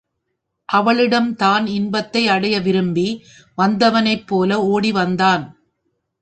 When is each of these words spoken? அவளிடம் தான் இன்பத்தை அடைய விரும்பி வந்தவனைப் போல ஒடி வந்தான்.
அவளிடம் 0.69 1.35
தான் 1.35 1.65
இன்பத்தை 1.67 2.27
அடைய 2.27 2.59
விரும்பி 2.59 3.05
வந்தவனைப் 3.57 4.27
போல 4.27 4.59
ஒடி 4.65 4.91
வந்தான். 4.91 5.45